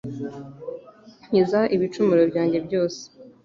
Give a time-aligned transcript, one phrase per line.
[1.29, 3.01] Nkiza ibicumuro byanjye byose